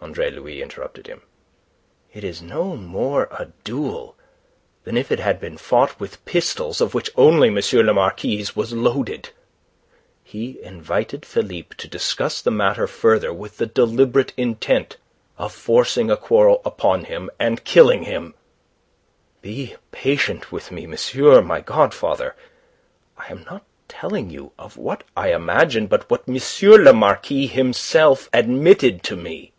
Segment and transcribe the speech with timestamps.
[0.00, 1.22] Andre Louis interrupted him.
[2.14, 4.16] "It is no more a duel
[4.84, 7.56] than if it had been fought with pistols of which only M.
[7.84, 9.30] le Marquis's was loaded.
[10.22, 14.96] He invited Philippe to discuss the matter further, with the deliberate intent
[15.36, 18.34] of forcing a quarrel upon him and killing him.
[19.42, 22.34] Be patient with me, monsieur my god father.
[23.18, 26.38] I am not telling you of what I imagine but what M.
[26.84, 29.52] le Marquis himself admitted to me."